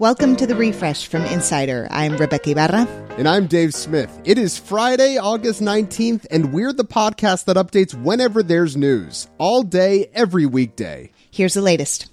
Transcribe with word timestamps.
Welcome 0.00 0.36
to 0.36 0.46
the 0.46 0.54
refresh 0.54 1.08
from 1.08 1.24
Insider. 1.24 1.88
I'm 1.90 2.12
Rebeca 2.12 2.52
Ibarra. 2.52 2.86
And 3.18 3.26
I'm 3.26 3.48
Dave 3.48 3.74
Smith. 3.74 4.20
It 4.22 4.38
is 4.38 4.56
Friday, 4.56 5.16
August 5.18 5.60
19th, 5.60 6.24
and 6.30 6.52
we're 6.52 6.72
the 6.72 6.84
podcast 6.84 7.46
that 7.46 7.56
updates 7.56 8.00
whenever 8.00 8.44
there's 8.44 8.76
news, 8.76 9.26
all 9.38 9.64
day, 9.64 10.08
every 10.14 10.46
weekday. 10.46 11.10
Here's 11.32 11.54
the 11.54 11.62
latest. 11.62 12.08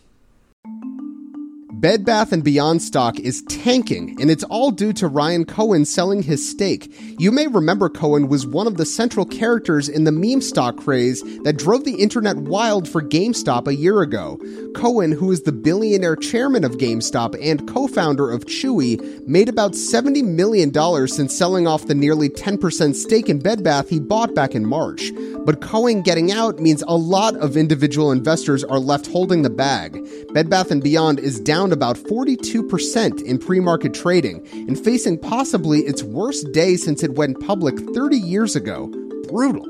Bed 1.80 2.06
Bath 2.06 2.34
& 2.42 2.44
Beyond 2.44 2.82
stock 2.82 3.20
is 3.20 3.44
tanking, 3.44 4.16
and 4.22 4.32
it's 4.32 4.46
all 4.46 4.72
due 4.72 4.94
to 4.94 5.10
Ryan 5.10 5.44
Cohen 5.44 5.84
selling 5.84 6.24
his 6.24 6.50
stake. 6.50 6.90
You 7.20 7.32
may 7.32 7.48
remember 7.48 7.90
Cohen 7.90 8.30
was 8.30 8.48
one 8.48 8.66
of 8.66 8.78
the 8.78 8.86
central 8.86 9.26
characters 9.26 9.90
in 9.90 10.06
the 10.06 10.12
meme 10.12 10.40
stock 10.40 10.78
craze 10.78 11.22
that 11.44 11.58
drove 11.58 11.84
the 11.84 11.96
internet 11.96 12.38
wild 12.38 12.88
for 12.88 13.02
GameStop 13.02 13.68
a 13.68 13.76
year 13.76 14.02
ago. 14.02 14.40
Cohen, 14.74 15.12
who 15.12 15.32
is 15.34 15.44
the 15.44 15.52
billionaire 15.52 16.16
chairman 16.16 16.64
of 16.64 16.78
GameStop 16.78 17.38
and 17.42 17.68
co-founder 17.68 18.32
of 18.32 18.46
Chewy, 18.46 19.28
made 19.28 19.50
about 19.50 19.74
$70 19.74 20.24
million 20.24 20.74
since 21.08 21.38
selling 21.38 21.68
off 21.68 21.88
the 21.88 21.94
nearly 21.94 22.30
10% 22.30 22.96
stake 22.96 23.28
in 23.28 23.40
Bed 23.40 23.64
Bath 23.64 23.90
he 23.90 24.00
bought 24.00 24.34
back 24.34 24.56
in 24.56 24.66
March. 24.66 25.12
But 25.46 25.62
Cohen 25.62 26.02
getting 26.02 26.32
out 26.32 26.60
means 26.60 26.84
a 26.88 26.98
lot 26.98 27.36
of 27.36 27.56
individual 27.56 28.12
investors 28.12 28.64
are 28.64 28.80
left 28.80 29.06
holding 29.08 29.44
the 29.44 29.50
bag. 29.50 30.04
Bed 30.34 30.50
Bath 30.50 30.72
& 30.82 30.84
Beyond 30.84 31.20
is 31.20 31.40
down 31.40 31.72
about 31.72 31.98
42% 31.98 33.22
in 33.22 33.38
pre-market 33.38 33.94
trading 33.94 34.46
and 34.52 34.78
facing 34.78 35.20
possibly 35.20 35.82
its 35.82 36.02
worst 36.02 36.52
day 36.52 36.76
since 36.78 37.04
it 37.04 37.14
went 37.14 37.40
public 37.46 37.78
30 37.94 38.18
years 38.18 38.56
ago. 38.56 38.88
Brutal. 39.30 39.68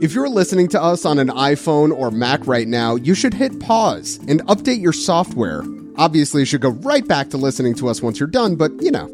If 0.00 0.14
you're 0.14 0.28
listening 0.28 0.68
to 0.68 0.82
us 0.82 1.04
on 1.04 1.18
an 1.18 1.28
iPhone 1.28 1.96
or 1.96 2.10
Mac 2.10 2.46
right 2.46 2.68
now, 2.68 2.94
you 2.94 3.14
should 3.14 3.34
hit 3.34 3.58
pause 3.58 4.20
and 4.28 4.44
update 4.46 4.80
your 4.80 4.92
software. 4.92 5.64
Obviously, 5.96 6.42
you 6.42 6.46
should 6.46 6.60
go 6.60 6.70
right 6.70 7.06
back 7.06 7.30
to 7.30 7.36
listening 7.36 7.74
to 7.76 7.88
us 7.88 8.02
once 8.02 8.20
you're 8.20 8.28
done, 8.28 8.54
but 8.56 8.70
you 8.80 8.90
know. 8.90 9.08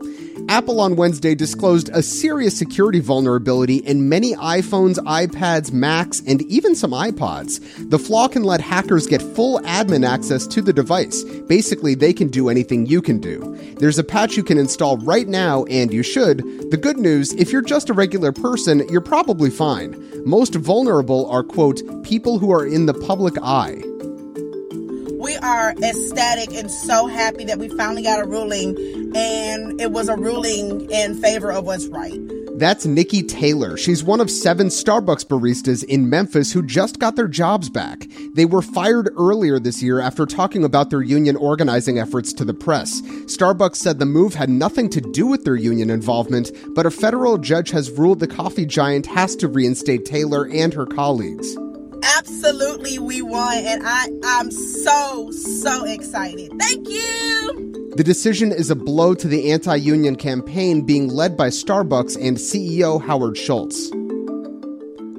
Apple 0.51 0.81
on 0.81 0.97
Wednesday 0.97 1.37
disclosed 1.37 1.91
a 1.91 2.03
serious 2.03 2.59
security 2.59 2.99
vulnerability 2.99 3.77
in 3.77 4.09
many 4.09 4.35
iPhones, 4.35 4.97
iPads, 4.97 5.73
Macs, 5.73 6.21
and 6.27 6.43
even 6.43 6.75
some 6.75 6.91
iPods. 6.91 7.61
The 7.89 8.01
flaw 8.01 8.27
can 8.27 8.43
let 8.43 8.61
hackers 8.61 9.07
get 9.07 9.23
full 9.23 9.61
admin 9.61 10.05
access 10.05 10.49
to 10.49 10.61
the 10.61 10.73
device. 10.73 11.23
Basically, 11.23 11.95
they 11.95 12.13
can 12.13 12.27
do 12.27 12.49
anything 12.49 12.87
you 12.87 13.01
can 13.01 13.21
do. 13.21 13.57
There's 13.79 14.01
a 14.01 14.05
patch 14.05 14.37
you 14.37 14.43
can 14.43 14.59
install 14.59 14.97
right 14.97 15.29
now, 15.29 15.67
and 15.67 15.93
you 15.93 16.03
should. 16.03 16.39
The 16.73 16.77
good 16.77 16.99
news 16.99 17.33
if 17.35 17.53
you're 17.53 17.63
just 17.63 17.89
a 17.89 17.95
regular 17.95 18.33
person, 18.33 18.89
you're 18.89 19.01
probably 19.01 19.51
fine. 19.51 19.95
Most 20.27 20.57
vulnerable 20.57 21.31
are, 21.31 21.45
quote, 21.45 21.81
people 22.03 22.41
who 22.41 22.51
are 22.51 22.67
in 22.67 22.87
the 22.87 22.95
public 22.95 23.35
eye 23.41 23.85
we 25.21 25.37
are 25.37 25.75
ecstatic 25.83 26.55
and 26.55 26.71
so 26.71 27.07
happy 27.07 27.45
that 27.45 27.59
we 27.59 27.69
finally 27.69 28.03
got 28.03 28.21
a 28.21 28.25
ruling 28.25 28.75
and 29.15 29.79
it 29.79 29.93
was 29.93 30.09
a 30.09 30.17
ruling 30.17 30.91
in 30.91 31.15
favor 31.21 31.53
of 31.53 31.67
what's 31.67 31.87
right. 31.89 32.19
That's 32.59 32.87
Nikki 32.87 33.23
Taylor. 33.23 33.77
She's 33.77 34.03
one 34.03 34.21
of 34.21 34.31
seven 34.31 34.69
Starbucks 34.69 35.27
baristas 35.27 35.85
in 35.85 36.09
Memphis 36.09 36.53
who 36.53 36.63
just 36.63 36.99
got 36.99 37.17
their 37.17 37.29
jobs 37.29 37.69
back. 37.69 38.07
They 38.35 38.47
were 38.47 38.63
fired 38.63 39.11
earlier 39.19 39.59
this 39.59 39.83
year 39.83 40.01
after 40.01 40.25
talking 40.25 40.65
about 40.65 40.89
their 40.89 41.03
union 41.03 41.37
organizing 41.37 41.99
efforts 41.99 42.33
to 42.35 42.45
the 42.45 42.55
press. 42.55 43.03
Starbucks 43.03 43.77
said 43.77 43.99
the 43.99 44.07
move 44.07 44.35
had 44.35 44.49
nothing 44.49 44.89
to 44.89 45.03
do 45.03 45.27
with 45.27 45.45
their 45.45 45.57
union 45.57 45.91
involvement, 45.91 46.51
but 46.75 46.87
a 46.87 46.91
federal 46.91 47.37
judge 47.37 47.71
has 47.71 47.91
ruled 47.91 48.21
the 48.21 48.27
coffee 48.27 48.67
giant 48.67 49.05
has 49.05 49.37
to 49.37 49.49
reinstate 49.49 50.07
Taylor 50.07 50.49
and 50.49 50.73
her 50.73 50.87
colleagues 50.87 51.57
absolutely 52.03 52.99
we 52.99 53.23
won 53.23 53.59
and 53.59 53.83
I 53.85 54.09
I'm 54.25 54.51
so 54.51 55.31
so 55.31 55.85
excited. 55.85 56.53
Thank 56.59 56.89
you. 56.89 57.93
The 57.97 58.05
decision 58.05 58.53
is 58.53 58.71
a 58.71 58.77
blow 58.77 59.15
to 59.15 59.29
the 59.29 59.53
anti-union 59.53 60.17
campaign 60.17 60.83
being 60.83 61.09
led 61.09 61.37
by 61.37 61.49
Starbucks 61.49 62.17
and 62.17 62.37
CEO 62.37 63.03
Howard 63.05 63.37
Schultz. 63.37 63.91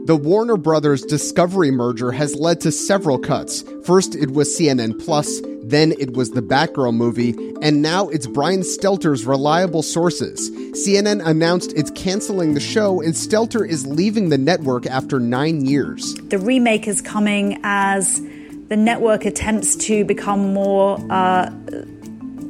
The 0.06 0.20
Warner 0.20 0.58
Brothers 0.58 1.04
Discovery 1.04 1.70
merger 1.70 2.12
has 2.12 2.36
led 2.36 2.60
to 2.62 2.72
several 2.72 3.20
cuts. 3.20 3.64
First, 3.84 4.16
it 4.16 4.32
was 4.32 4.50
CNN 4.50 5.00
Plus, 5.00 5.42
then 5.72 5.94
it 6.00 6.14
was 6.14 6.32
the 6.32 6.42
Batgirl 6.42 6.94
movie, 6.94 7.34
and 7.62 7.82
now 7.82 8.10
it's 8.10 8.28
Brian 8.28 8.62
Stelter's 8.62 9.26
reliable 9.26 9.82
sources. 9.82 10.52
CNN 10.72 11.26
announced 11.26 11.74
it's 11.76 11.92
canceling 11.92 12.54
the 12.54 12.60
show, 12.60 13.02
and 13.02 13.14
Stelter 13.14 13.68
is 13.68 13.88
leaving 13.88 14.30
the 14.30 14.38
network 14.38 14.86
after 14.86 15.20
nine 15.20 15.66
years. 15.66 16.14
The 16.16 16.38
remake 16.38 16.88
is 16.88 17.02
coming 17.02 17.60
as 17.64 18.22
the 18.68 18.78
network 18.78 19.26
attempts 19.26 19.76
to 19.88 20.06
become 20.06 20.54
more 20.54 20.98
uh, 21.10 21.50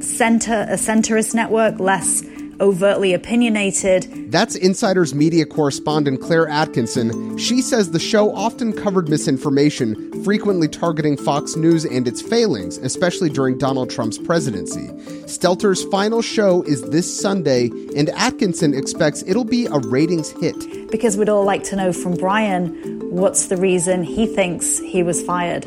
center 0.00 0.66
a 0.68 0.74
centrist 0.74 1.34
network, 1.34 1.80
less 1.80 2.22
overtly 2.60 3.12
opinionated. 3.14 4.30
That's 4.30 4.54
Insider's 4.54 5.14
media 5.14 5.46
correspondent 5.46 6.20
Claire 6.20 6.48
Atkinson. 6.48 7.36
She 7.38 7.60
says 7.60 7.90
the 7.90 7.98
show 7.98 8.34
often 8.34 8.72
covered 8.72 9.08
misinformation, 9.08 10.22
frequently 10.24 10.68
targeting 10.68 11.16
Fox 11.16 11.56
News 11.56 11.84
and 11.84 12.06
its 12.06 12.22
failings, 12.22 12.78
especially 12.78 13.30
during 13.30 13.58
Donald 13.58 13.90
Trump's 13.90 14.18
presidency. 14.18 14.88
Stelter's 15.26 15.84
final 15.84 16.22
show 16.22 16.62
is 16.62 16.82
this 16.90 17.20
Sunday, 17.20 17.70
and 17.96 18.08
Atkinson 18.10 18.74
expects 18.74 19.22
it'll 19.26 19.44
be 19.44 19.66
a 19.66 19.78
ratings 19.78 20.30
hit. 20.30 20.90
Because 20.90 21.16
we'd 21.16 21.28
all 21.28 21.44
like 21.44 21.64
to 21.64 21.76
know 21.76 21.92
from 21.92 22.14
Brian 22.14 23.00
what's 23.10 23.46
the 23.46 23.56
reason 23.56 24.02
he 24.02 24.26
thinks 24.26 24.78
he 24.78 25.02
was 25.02 25.22
fired. 25.22 25.66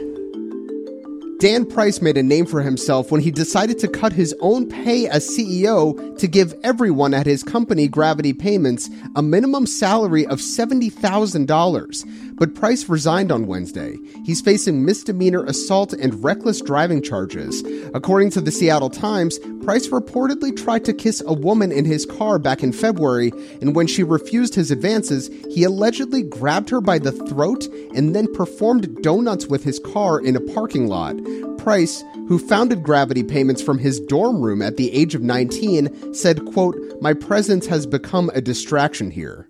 Dan 1.45 1.63
Price 1.63 2.01
made 2.01 2.17
a 2.17 2.23
name 2.23 2.47
for 2.47 2.63
himself 2.63 3.11
when 3.11 3.21
he 3.21 3.29
decided 3.29 3.77
to 3.77 3.87
cut 3.87 4.11
his 4.11 4.33
own 4.39 4.67
pay 4.67 5.07
as 5.07 5.29
CEO 5.29 6.17
to 6.17 6.27
give 6.27 6.55
everyone 6.63 7.13
at 7.13 7.27
his 7.27 7.43
company, 7.43 7.87
Gravity 7.87 8.33
Payments, 8.33 8.89
a 9.15 9.21
minimum 9.21 9.67
salary 9.67 10.25
of 10.25 10.39
$70,000. 10.39 12.24
But 12.37 12.53
Price 12.53 12.89
resigned 12.89 13.31
on 13.31 13.47
Wednesday. 13.47 13.97
He's 14.25 14.41
facing 14.41 14.83
misdemeanor 14.83 15.45
assault 15.45 15.93
and 15.93 16.21
reckless 16.21 16.59
driving 16.61 17.01
charges. 17.01 17.63
According 17.93 18.31
to 18.31 18.41
the 18.41 18.51
Seattle 18.51 18.89
Times, 18.89 19.39
Price 19.63 19.87
reportedly 19.87 20.55
tried 20.55 20.83
to 20.85 20.93
kiss 20.93 21.23
a 21.25 21.33
woman 21.33 21.71
in 21.71 21.85
his 21.85 22.05
car 22.05 22.37
back 22.37 22.61
in 22.61 22.73
February, 22.73 23.31
and 23.61 23.73
when 23.73 23.87
she 23.87 24.03
refused 24.03 24.53
his 24.53 24.69
advances, 24.69 25.29
he 25.49 25.63
allegedly 25.63 26.23
grabbed 26.23 26.69
her 26.69 26.81
by 26.81 26.99
the 26.99 27.13
throat 27.13 27.67
and 27.95 28.13
then 28.13 28.31
performed 28.33 29.01
donuts 29.01 29.47
with 29.47 29.63
his 29.63 29.79
car 29.79 30.19
in 30.19 30.35
a 30.35 30.41
parking 30.41 30.87
lot. 30.87 31.15
Price, 31.57 32.03
who 32.27 32.37
founded 32.37 32.83
Gravity 32.83 33.23
Payments 33.23 33.61
from 33.61 33.77
his 33.77 33.99
dorm 34.01 34.41
room 34.41 34.61
at 34.61 34.77
the 34.77 34.91
age 34.91 35.15
of 35.15 35.21
19, 35.21 36.13
said, 36.13 36.45
quote, 36.45 36.77
"My 37.01 37.13
presence 37.13 37.65
has 37.67 37.87
become 37.87 38.29
a 38.33 38.41
distraction 38.41 39.09
here." 39.09 39.47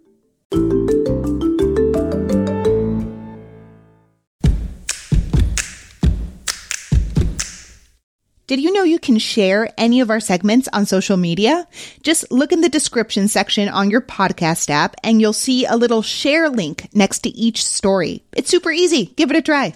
Did 8.47 8.61
you 8.61 8.71
know 8.71 8.83
you 8.83 8.99
can 8.99 9.17
share 9.17 9.73
any 9.75 10.01
of 10.01 10.11
our 10.11 10.19
segments 10.19 10.69
on 10.71 10.85
social 10.85 11.17
media? 11.17 11.67
Just 12.03 12.31
look 12.31 12.51
in 12.51 12.61
the 12.61 12.69
description 12.69 13.27
section 13.27 13.69
on 13.69 13.89
your 13.89 14.01
podcast 14.01 14.69
app 14.69 14.95
and 15.03 15.19
you'll 15.19 15.33
see 15.33 15.65
a 15.65 15.75
little 15.75 16.03
share 16.03 16.47
link 16.47 16.87
next 16.93 17.21
to 17.21 17.29
each 17.29 17.65
story. 17.65 18.23
It's 18.33 18.51
super 18.51 18.71
easy. 18.71 19.07
Give 19.07 19.31
it 19.31 19.37
a 19.37 19.41
try. 19.41 19.73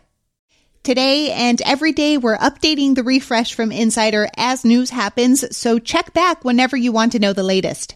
Today 0.84 1.32
and 1.32 1.60
every 1.66 1.94
day, 1.94 2.20
we're 2.20 2.38
updating 2.38 2.94
the 2.94 3.04
refresh 3.04 3.56
from 3.56 3.72
Insider 3.72 4.28
as 4.38 4.64
news 4.64 4.92
happens, 4.92 5.58
so 5.58 5.80
check 5.80 6.14
back 6.14 6.46
whenever 6.46 6.78
you 6.78 6.92
want 6.92 7.14
to 7.14 7.20
know 7.20 7.34
the 7.34 7.44
latest. 7.44 7.96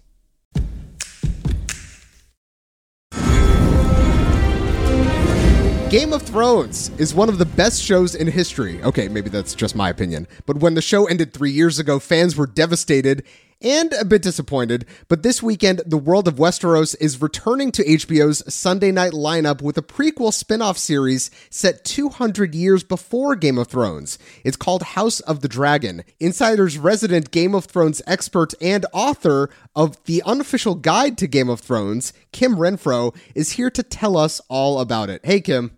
Game 5.94 6.12
of 6.12 6.24
Thrones 6.24 6.90
is 6.98 7.14
one 7.14 7.30
of 7.30 7.38
the 7.38 7.46
best 7.46 7.80
shows 7.80 8.16
in 8.16 8.26
history. 8.26 8.81
Okay, 8.81 9.08
maybe 9.08 9.30
that's 9.30 9.54
just 9.54 9.76
my 9.76 9.92
opinion. 9.92 10.28
But 10.48 10.58
when 10.58 10.74
the 10.74 10.81
show 10.81 11.06
ended 11.06 11.31
three 11.31 11.51
years 11.51 11.78
ago, 11.78 12.00
fans 12.00 12.36
were 12.36 12.48
devastated 12.48 13.24
and 13.62 13.94
a 13.94 14.04
bit 14.04 14.24
disappointed. 14.24 14.88
But 15.07 15.22
this 15.22 15.44
weekend, 15.44 15.84
The 15.86 16.00
World 16.00 16.28
of 16.28 16.38
Westeros 16.38 16.95
is 17.00 17.22
returning 17.22 17.72
to 17.74 17.84
HBO's 17.84 18.51
Sunday 18.51 18.92
night 18.92 19.12
lineup 19.12 19.62
with 19.62 19.78
a 19.78 19.84
prequel 19.84 20.34
spin 20.34 20.63
off 20.63 20.80
series 20.80 21.30
set 21.51 21.86
200 21.86 22.56
years 22.56 22.84
before 22.84 23.36
Game 23.36 23.60
of 23.60 23.68
Thrones. 23.68 24.18
It's 24.44 24.57
called 24.57 24.81
House 24.81 25.19
of 25.19 25.42
the 25.42 25.48
Dragon. 25.48 26.04
Insider's 26.19 26.80
resident 26.80 27.30
Game 27.30 27.54
of 27.54 27.66
Thrones 27.66 28.01
expert 28.07 28.56
and 28.60 28.88
author 28.94 29.48
of 29.75 30.04
the 30.06 30.24
unofficial 30.25 30.74
guide 30.74 31.19
to 31.19 31.28
Game 31.28 31.50
of 31.50 31.60
Thrones, 31.60 32.13
Kim 32.31 32.56
Renfro, 32.56 33.16
is 33.36 33.51
here 33.51 33.69
to 33.69 33.84
tell 33.84 34.18
us 34.18 34.42
all 34.50 34.80
about 34.80 35.12
it. 35.12 35.24
Hey, 35.24 35.39
Kim. 35.39 35.78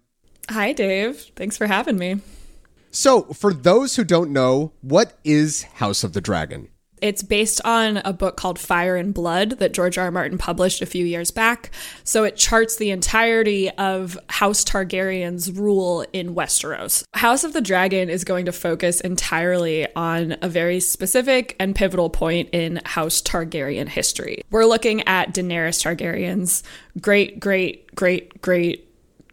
Hi, 0.50 0.74
Dave. 0.74 1.32
Thanks 1.36 1.58
for 1.58 1.68
having 1.68 1.98
me. 1.98 2.22
So, 2.92 3.24
for 3.34 3.54
those 3.54 3.96
who 3.96 4.04
don't 4.04 4.32
know, 4.32 4.72
what 4.82 5.18
is 5.24 5.64
House 5.64 6.04
of 6.04 6.14
the 6.14 6.22
Dragon? 6.22 6.70
It's 7.02 7.22
based 7.22 7.62
on 7.66 7.98
a 7.98 8.14
book 8.14 8.38
called 8.38 8.58
Fire 8.58 8.96
and 8.96 9.14
Blood 9.14 9.60
that 9.60 9.74
George 9.74 9.98
R. 9.98 10.06
R. 10.06 10.12
Martin 10.12 10.38
published 10.38 10.82
a 10.82 10.86
few 10.86 11.06
years 11.06 11.30
back. 11.30 11.72
So 12.04 12.24
it 12.24 12.38
charts 12.38 12.78
the 12.78 12.90
entirety 12.92 13.70
of 13.72 14.18
House 14.30 14.64
Targaryen's 14.64 15.52
rule 15.52 16.06
in 16.14 16.36
Westeros. 16.36 17.04
House 17.14 17.44
of 17.44 17.54
the 17.54 17.62
Dragon 17.62 18.10
is 18.10 18.24
going 18.24 18.46
to 18.46 18.52
focus 18.52 19.02
entirely 19.02 19.88
on 19.96 20.38
a 20.42 20.48
very 20.48 20.80
specific 20.80 21.56
and 21.60 21.76
pivotal 21.76 22.10
point 22.10 22.50
in 22.54 22.82
House 22.86 23.22
Targaryen 23.22 23.90
history. 23.90 24.42
We're 24.50 24.66
looking 24.66 25.08
at 25.08 25.34
Daenerys 25.34 25.84
Targaryen's 25.84 26.64
great, 27.02 27.40
great, 27.40 27.94
great, 27.94 28.42
great, 28.42 28.85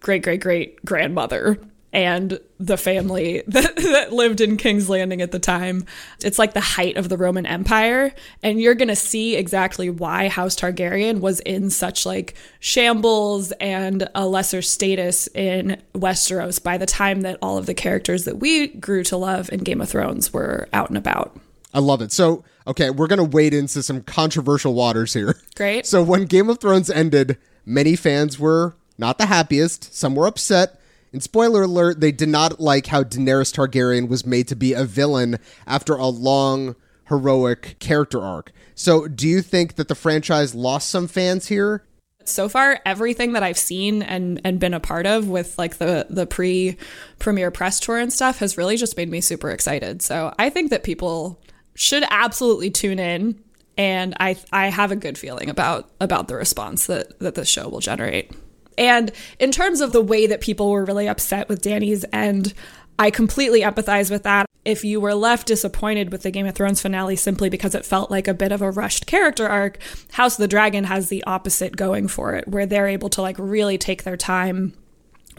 great, 0.02 0.22
great, 0.22 0.40
great 0.40 0.84
grandmother 0.84 1.58
and 1.92 2.40
the 2.58 2.76
family 2.76 3.42
that, 3.48 3.76
that, 3.76 4.12
lived 4.12 4.40
in 4.40 4.56
King's 4.56 4.88
Landing 4.88 5.20
at 5.20 5.30
the 5.30 5.38
time. 5.38 5.84
It's 6.24 6.38
like 6.38 6.54
the 6.54 6.60
height 6.60 6.96
of 6.96 7.08
the 7.08 7.16
Roman 7.16 7.46
Empire. 7.46 8.14
And 8.42 8.60
you're 8.60 8.74
going 8.74 8.88
to 8.88 8.96
see 8.96 9.36
exactly 9.36 9.90
why 9.90 10.28
House 10.28 10.56
Targaryen 10.56 11.20
was 11.20 11.40
in 11.40 11.70
such 11.70 12.06
like 12.06 12.34
shambles 12.60 13.52
and 13.52 14.08
a 14.14 14.26
lesser 14.26 14.62
status 14.62 15.28
in 15.28 15.80
Westeros 15.94 16.62
by 16.62 16.78
the 16.78 16.86
time 16.86 17.22
that 17.22 17.38
all 17.42 17.58
of 17.58 17.66
the 17.66 17.74
characters 17.74 18.24
that 18.24 18.38
we 18.38 18.68
grew 18.68 19.04
to 19.04 19.16
love 19.16 19.50
in 19.52 19.60
Game 19.60 19.80
of 19.80 19.88
Thrones 19.88 20.32
were 20.32 20.68
out 20.72 20.88
and 20.88 20.98
about. 20.98 21.38
I 21.74 21.78
love 21.78 22.02
it. 22.02 22.12
So, 22.12 22.44
okay, 22.66 22.90
we're 22.90 23.06
going 23.06 23.18
to 23.18 23.24
wade 23.36 23.54
into 23.54 23.82
some 23.82 24.02
controversial 24.02 24.74
waters 24.74 25.14
here. 25.14 25.36
Great. 25.56 25.86
So, 25.92 26.02
when 26.02 26.26
Game 26.26 26.50
of 26.50 26.58
Thrones 26.58 26.90
ended, 26.90 27.38
many 27.64 27.96
fans 27.96 28.38
were 28.38 28.74
not 29.02 29.18
the 29.18 29.26
happiest. 29.26 29.92
Some 29.92 30.14
were 30.14 30.28
upset. 30.28 30.80
And 31.12 31.22
spoiler 31.22 31.64
alert, 31.64 32.00
they 32.00 32.12
did 32.12 32.30
not 32.30 32.60
like 32.60 32.86
how 32.86 33.02
Daenerys 33.02 33.52
Targaryen 33.52 34.08
was 34.08 34.24
made 34.24 34.48
to 34.48 34.56
be 34.56 34.72
a 34.72 34.84
villain 34.84 35.38
after 35.66 35.94
a 35.94 36.06
long, 36.06 36.76
heroic 37.08 37.76
character 37.80 38.22
arc. 38.22 38.52
So, 38.74 39.08
do 39.08 39.28
you 39.28 39.42
think 39.42 39.74
that 39.74 39.88
the 39.88 39.94
franchise 39.94 40.54
lost 40.54 40.88
some 40.88 41.08
fans 41.08 41.48
here? 41.48 41.84
So 42.24 42.48
far, 42.48 42.80
everything 42.86 43.32
that 43.32 43.42
I've 43.42 43.58
seen 43.58 44.02
and 44.02 44.40
and 44.44 44.60
been 44.60 44.72
a 44.72 44.80
part 44.80 45.06
of 45.06 45.28
with 45.28 45.58
like 45.58 45.78
the 45.78 46.06
the 46.08 46.26
pre 46.26 46.78
premiere 47.18 47.50
press 47.50 47.80
tour 47.80 47.98
and 47.98 48.12
stuff 48.12 48.38
has 48.38 48.56
really 48.56 48.76
just 48.76 48.96
made 48.96 49.10
me 49.10 49.20
super 49.20 49.50
excited. 49.50 50.00
So 50.00 50.32
I 50.38 50.48
think 50.48 50.70
that 50.70 50.84
people 50.84 51.42
should 51.74 52.04
absolutely 52.08 52.70
tune 52.70 53.00
in, 53.00 53.42
and 53.76 54.14
I 54.20 54.36
I 54.52 54.68
have 54.68 54.92
a 54.92 54.96
good 54.96 55.18
feeling 55.18 55.50
about 55.50 55.90
about 56.00 56.28
the 56.28 56.36
response 56.36 56.86
that 56.86 57.18
that 57.18 57.34
the 57.34 57.44
show 57.44 57.68
will 57.68 57.80
generate. 57.80 58.30
And 58.76 59.12
in 59.38 59.50
terms 59.50 59.80
of 59.80 59.92
the 59.92 60.00
way 60.00 60.26
that 60.26 60.40
people 60.40 60.70
were 60.70 60.84
really 60.84 61.08
upset 61.08 61.48
with 61.48 61.62
Dany's 61.62 62.04
end, 62.12 62.54
I 62.98 63.10
completely 63.10 63.62
empathize 63.62 64.10
with 64.10 64.22
that. 64.24 64.46
If 64.64 64.84
you 64.84 65.00
were 65.00 65.14
left 65.14 65.48
disappointed 65.48 66.12
with 66.12 66.22
the 66.22 66.30
Game 66.30 66.46
of 66.46 66.54
Thrones 66.54 66.80
finale 66.80 67.16
simply 67.16 67.48
because 67.50 67.74
it 67.74 67.84
felt 67.84 68.10
like 68.10 68.28
a 68.28 68.34
bit 68.34 68.52
of 68.52 68.62
a 68.62 68.70
rushed 68.70 69.06
character 69.06 69.48
arc, 69.48 69.78
House 70.12 70.34
of 70.34 70.42
the 70.42 70.48
Dragon 70.48 70.84
has 70.84 71.08
the 71.08 71.24
opposite 71.24 71.76
going 71.76 72.06
for 72.06 72.34
it, 72.34 72.46
where 72.46 72.66
they're 72.66 72.86
able 72.86 73.08
to 73.10 73.22
like 73.22 73.36
really 73.38 73.76
take 73.76 74.04
their 74.04 74.16
time 74.16 74.72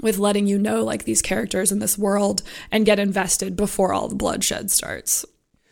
with 0.02 0.18
letting 0.18 0.48
you 0.48 0.58
know 0.58 0.84
like 0.84 1.06
these 1.06 1.22
characters 1.22 1.72
in 1.72 1.80
this 1.80 1.98
world 1.98 2.42
and 2.72 2.86
get 2.86 3.00
invested 3.00 3.56
before 3.56 3.94
all 3.94 4.10
the 4.10 4.16
bloodshed 4.16 4.70
starts. 4.72 5.26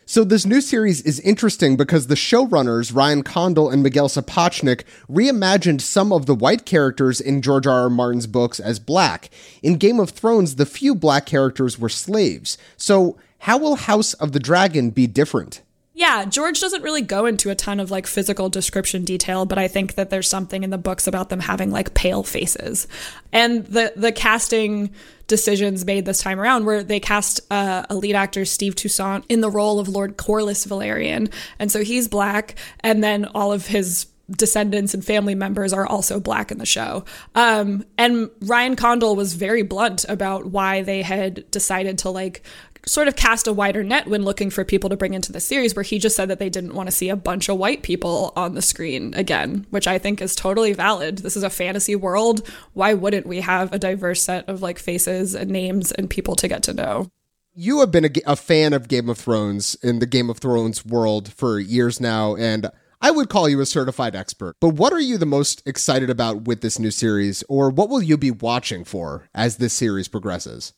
So 0.04 0.24
this 0.24 0.44
new 0.44 0.60
series 0.60 1.00
is 1.02 1.20
interesting 1.20 1.76
because 1.76 2.08
the 2.08 2.16
showrunners, 2.16 2.94
Ryan 2.94 3.22
Condal 3.22 3.70
and 3.70 3.82
Miguel 3.82 4.08
Sapochnik, 4.08 4.82
reimagined 5.08 5.80
some 5.80 6.12
of 6.12 6.26
the 6.26 6.34
white 6.34 6.66
characters 6.66 7.20
in 7.20 7.40
George 7.40 7.68
R. 7.68 7.82
R. 7.82 7.90
Martin's 7.90 8.26
books 8.26 8.58
as 8.58 8.80
black. 8.80 9.30
In 9.62 9.76
Game 9.76 10.00
of 10.00 10.10
Thrones, 10.10 10.56
the 10.56 10.66
few 10.66 10.96
black 10.96 11.24
characters 11.24 11.78
were 11.78 11.88
slaves. 11.88 12.58
So 12.76 13.16
how 13.40 13.58
will 13.58 13.76
House 13.76 14.12
of 14.14 14.32
the 14.32 14.40
Dragon 14.40 14.90
be 14.90 15.06
different? 15.06 15.62
Yeah, 16.02 16.24
George 16.24 16.60
doesn't 16.60 16.82
really 16.82 17.02
go 17.02 17.26
into 17.26 17.50
a 17.50 17.54
ton 17.54 17.78
of 17.78 17.92
like 17.92 18.08
physical 18.08 18.48
description 18.48 19.04
detail, 19.04 19.46
but 19.46 19.56
I 19.56 19.68
think 19.68 19.94
that 19.94 20.10
there's 20.10 20.28
something 20.28 20.64
in 20.64 20.70
the 20.70 20.76
books 20.76 21.06
about 21.06 21.28
them 21.28 21.38
having 21.38 21.70
like 21.70 21.94
pale 21.94 22.24
faces. 22.24 22.88
And 23.32 23.64
the 23.66 23.92
the 23.94 24.10
casting 24.10 24.90
decisions 25.28 25.84
made 25.84 26.04
this 26.04 26.20
time 26.20 26.40
around 26.40 26.66
where 26.66 26.82
they 26.82 26.98
cast 26.98 27.40
uh, 27.52 27.86
a 27.88 27.94
lead 27.94 28.16
actor 28.16 28.44
Steve 28.44 28.74
Toussaint 28.74 29.24
in 29.28 29.42
the 29.42 29.48
role 29.48 29.78
of 29.78 29.86
Lord 29.86 30.16
Corlys 30.16 30.66
Velaryon. 30.66 31.32
And 31.60 31.70
so 31.70 31.84
he's 31.84 32.08
black 32.08 32.56
and 32.80 33.04
then 33.04 33.26
all 33.26 33.52
of 33.52 33.68
his 33.68 34.06
descendants 34.28 34.94
and 34.94 35.04
family 35.04 35.36
members 35.36 35.72
are 35.72 35.86
also 35.86 36.18
black 36.18 36.50
in 36.50 36.58
the 36.58 36.66
show. 36.66 37.04
Um, 37.36 37.84
and 37.96 38.28
Ryan 38.40 38.74
Condal 38.74 39.14
was 39.14 39.34
very 39.34 39.62
blunt 39.62 40.04
about 40.08 40.46
why 40.46 40.82
they 40.82 41.02
had 41.02 41.48
decided 41.52 41.98
to 41.98 42.10
like 42.10 42.42
sort 42.86 43.08
of 43.08 43.16
cast 43.16 43.46
a 43.46 43.52
wider 43.52 43.84
net 43.84 44.06
when 44.06 44.24
looking 44.24 44.50
for 44.50 44.64
people 44.64 44.90
to 44.90 44.96
bring 44.96 45.14
into 45.14 45.32
the 45.32 45.40
series, 45.40 45.74
where 45.74 45.82
he 45.82 45.98
just 45.98 46.16
said 46.16 46.28
that 46.28 46.38
they 46.38 46.50
didn't 46.50 46.74
want 46.74 46.88
to 46.88 46.94
see 46.94 47.08
a 47.08 47.16
bunch 47.16 47.48
of 47.48 47.58
white 47.58 47.82
people 47.82 48.32
on 48.36 48.54
the 48.54 48.62
screen 48.62 49.14
again, 49.14 49.66
which 49.70 49.86
I 49.86 49.98
think 49.98 50.20
is 50.20 50.34
totally 50.34 50.72
valid. 50.72 51.18
This 51.18 51.36
is 51.36 51.42
a 51.42 51.50
fantasy 51.50 51.94
world. 51.94 52.46
Why 52.72 52.94
wouldn't 52.94 53.26
we 53.26 53.40
have 53.40 53.72
a 53.72 53.78
diverse 53.78 54.22
set 54.22 54.48
of 54.48 54.62
like 54.62 54.78
faces 54.78 55.34
and 55.34 55.50
names 55.50 55.92
and 55.92 56.10
people 56.10 56.36
to 56.36 56.48
get 56.48 56.62
to 56.64 56.74
know? 56.74 57.08
You 57.54 57.80
have 57.80 57.90
been 57.90 58.06
a, 58.06 58.10
a 58.26 58.36
fan 58.36 58.72
of 58.72 58.88
Game 58.88 59.10
of 59.10 59.18
Thrones 59.18 59.74
in 59.82 59.98
the 59.98 60.06
Game 60.06 60.30
of 60.30 60.38
Thrones 60.38 60.86
world 60.86 61.32
for 61.32 61.60
years 61.60 62.00
now, 62.00 62.34
and 62.34 62.70
I 63.00 63.10
would 63.10 63.28
call 63.28 63.48
you 63.48 63.60
a 63.60 63.66
certified 63.66 64.16
expert. 64.16 64.56
But 64.60 64.70
what 64.70 64.92
are 64.92 65.00
you 65.00 65.18
the 65.18 65.26
most 65.26 65.62
excited 65.66 66.08
about 66.08 66.42
with 66.42 66.62
this 66.62 66.78
new 66.78 66.90
series, 66.90 67.44
or 67.48 67.68
what 67.68 67.90
will 67.90 68.02
you 68.02 68.16
be 68.16 68.30
watching 68.30 68.84
for 68.84 69.28
as 69.34 69.58
this 69.58 69.74
series 69.74 70.08
progresses? 70.08 70.72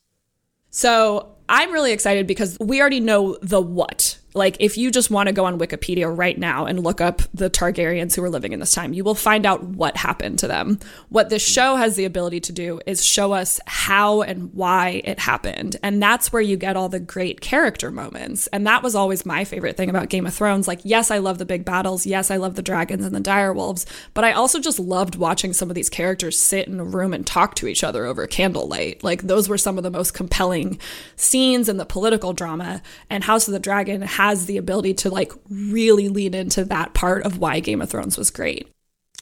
So 0.75 1.29
I'm 1.47 1.71
really 1.71 1.93
excited 1.93 2.27
because 2.27 2.57
we 2.59 2.81
already 2.81 2.99
know 2.99 3.37
the 3.41 3.61
what. 3.61 4.17
Like, 4.35 4.57
if 4.59 4.77
you 4.77 4.91
just 4.91 5.09
want 5.09 5.27
to 5.27 5.33
go 5.33 5.45
on 5.45 5.57
Wikipedia 5.57 6.15
right 6.15 6.37
now 6.37 6.65
and 6.65 6.83
look 6.83 7.01
up 7.01 7.21
the 7.33 7.49
Targaryens 7.49 8.15
who 8.15 8.21
were 8.21 8.29
living 8.29 8.51
in 8.51 8.59
this 8.59 8.73
time, 8.73 8.93
you 8.93 9.03
will 9.03 9.15
find 9.15 9.45
out 9.45 9.63
what 9.63 9.97
happened 9.97 10.39
to 10.39 10.47
them. 10.47 10.79
What 11.09 11.29
this 11.29 11.41
show 11.45 11.77
has 11.77 11.95
the 11.95 12.05
ability 12.05 12.41
to 12.41 12.51
do 12.51 12.81
is 12.85 13.03
show 13.03 13.31
us 13.31 13.59
how 13.65 14.21
and 14.21 14.53
why 14.53 15.01
it 15.05 15.19
happened. 15.19 15.77
And 15.81 16.03
that's 16.03 16.33
where 16.33 16.41
you 16.41 16.57
get 16.57 16.75
all 16.75 16.89
the 16.89 16.99
great 16.99 17.39
character 17.39 17.91
moments. 17.91 18.47
And 18.47 18.67
that 18.67 18.83
was 18.83 18.93
always 18.93 19.25
my 19.25 19.45
favorite 19.45 19.77
thing 19.77 19.89
about 19.89 20.09
Game 20.09 20.25
of 20.25 20.33
Thrones. 20.33 20.67
Like, 20.67 20.81
yes, 20.83 21.11
I 21.11 21.19
love 21.19 21.37
the 21.37 21.45
big 21.45 21.63
battles. 21.63 22.05
Yes, 22.05 22.29
I 22.29 22.35
love 22.37 22.55
the 22.55 22.61
dragons 22.61 23.05
and 23.05 23.15
the 23.15 23.21
direwolves. 23.21 23.85
But 24.13 24.25
I 24.25 24.33
also 24.33 24.59
just 24.59 24.79
loved 24.79 25.15
watching 25.15 25.53
some 25.53 25.69
of 25.69 25.75
these 25.75 25.89
characters 25.89 26.37
sit 26.37 26.67
in 26.67 26.79
a 26.79 26.83
room 26.83 27.13
and 27.13 27.25
talk 27.25 27.55
to 27.55 27.67
each 27.67 27.83
other 27.83 28.05
over 28.05 28.27
candlelight. 28.27 29.03
Like, 29.03 29.23
those 29.23 29.47
were 29.47 29.57
some 29.57 29.77
of 29.77 29.83
the 29.83 29.91
most 29.91 30.13
compelling 30.13 30.77
scenes 31.15 31.69
in 31.69 31.77
the 31.77 31.85
political 31.85 32.33
drama. 32.33 32.81
And 33.09 33.23
House 33.23 33.47
of 33.47 33.53
the 33.53 33.59
Dragon 33.59 34.01
has 34.25 34.47
the 34.47 34.57
ability 34.57 34.93
to 34.95 35.09
like 35.09 35.31
really 35.49 36.09
lean 36.09 36.33
into 36.33 36.65
that 36.65 36.93
part 36.95 37.23
of 37.23 37.37
why 37.37 37.59
Game 37.59 37.79
of 37.81 37.89
Thrones 37.89 38.17
was 38.17 38.31
great. 38.31 38.67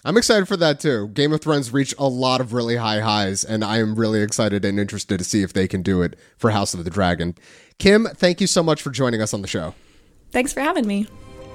I'm 0.06 0.18
excited 0.18 0.48
for 0.48 0.58
that 0.58 0.80
too. 0.80 1.10
Game 1.10 1.34
of 1.34 1.42
Thrones 1.42 1.72
reached 1.72 1.96
a 1.98 2.08
lot 2.08 2.40
of 2.40 2.54
really 2.54 2.78
high 2.78 3.02
highs, 3.02 3.44
and 3.44 3.64
I 3.64 3.80
am 3.80 3.96
really 3.96 4.22
excited 4.22 4.64
and 4.64 4.80
interested 4.80 5.18
to 5.18 5.24
see 5.24 5.44
if 5.44 5.52
they 5.52 5.68
can 5.68 5.82
do 5.82 6.02
it 6.02 6.18
for 6.38 6.52
House 6.52 6.74
of 6.74 6.84
the 6.84 6.90
Dragon. 6.90 7.36
Kim, 7.80 8.06
thank 8.06 8.40
you 8.40 8.48
so 8.48 8.64
much 8.64 8.82
for 8.82 8.92
joining 8.92 9.22
us 9.22 9.34
on 9.34 9.42
the 9.42 9.48
show. 9.48 9.76
Thanks 10.32 10.54
for 10.54 10.62
having 10.62 10.88
me. 10.88 11.08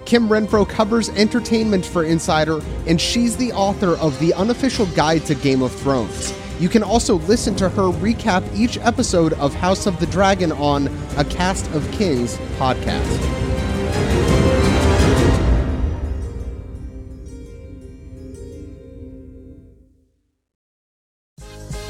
Kim 0.05 0.29
Renfro 0.29 0.69
covers 0.69 1.09
entertainment 1.11 1.85
for 1.85 2.05
Insider, 2.05 2.61
and 2.87 3.01
she's 3.01 3.37
the 3.37 3.53
author 3.53 3.97
of 3.97 4.19
The 4.19 4.35
Unofficial 4.35 4.87
Guide 4.87 5.25
to 5.27 5.35
Game 5.35 5.63
of 5.63 5.73
Thrones. 5.73 6.33
You 6.59 6.69
can 6.69 6.83
also 6.83 7.17
listen 7.17 7.55
to 7.57 7.69
her 7.69 7.83
recap 7.83 8.45
each 8.55 8.79
episode 8.79 9.33
of 9.35 9.55
House 9.55 9.87
of 9.87 10.01
the 10.01 10.07
Dragon 10.07 10.51
on 10.53 10.89
a 11.17 11.25
Cast 11.25 11.71
of 11.73 11.89
Kings 11.93 12.37
podcast. 12.59 13.39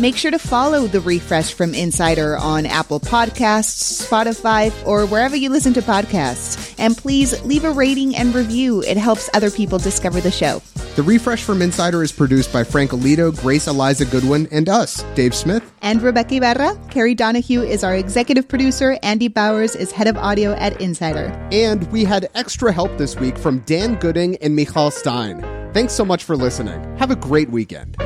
Make 0.00 0.16
sure 0.16 0.30
to 0.30 0.38
follow 0.38 0.86
the 0.86 1.00
refresh 1.00 1.54
from 1.54 1.74
Insider 1.74 2.36
on 2.38 2.66
Apple 2.66 3.00
Podcasts, 3.00 4.06
Spotify, 4.06 4.72
or 4.86 5.06
wherever 5.06 5.34
you 5.34 5.50
listen 5.50 5.74
to 5.74 5.82
podcasts. 5.82 6.72
And 6.78 6.96
please 6.96 7.42
leave 7.44 7.64
a 7.64 7.72
rating 7.72 8.14
and 8.14 8.32
review. 8.32 8.80
It 8.82 8.96
helps 8.96 9.28
other 9.34 9.50
people 9.50 9.78
discover 9.78 10.20
the 10.20 10.30
show. 10.30 10.62
The 10.98 11.04
refresh 11.04 11.44
from 11.44 11.62
Insider 11.62 12.02
is 12.02 12.10
produced 12.10 12.52
by 12.52 12.64
Frank 12.64 12.90
Alito, 12.90 13.30
Grace 13.40 13.68
Eliza 13.68 14.04
Goodwin, 14.04 14.48
and 14.50 14.68
us, 14.68 15.04
Dave 15.14 15.32
Smith. 15.32 15.62
And 15.80 16.00
Rebeca 16.00 16.38
Ibarra. 16.38 16.76
Carrie 16.90 17.14
Donahue 17.14 17.62
is 17.62 17.84
our 17.84 17.94
executive 17.94 18.48
producer. 18.48 18.98
Andy 19.04 19.28
Bowers 19.28 19.76
is 19.76 19.92
head 19.92 20.08
of 20.08 20.16
audio 20.16 20.54
at 20.54 20.80
Insider. 20.80 21.26
And 21.52 21.88
we 21.92 22.02
had 22.02 22.28
extra 22.34 22.72
help 22.72 22.98
this 22.98 23.14
week 23.14 23.38
from 23.38 23.60
Dan 23.60 23.94
Gooding 23.94 24.38
and 24.38 24.56
Michal 24.56 24.90
Stein. 24.90 25.40
Thanks 25.72 25.92
so 25.92 26.04
much 26.04 26.24
for 26.24 26.36
listening. 26.36 26.82
Have 26.96 27.12
a 27.12 27.16
great 27.16 27.48
weekend. 27.50 27.96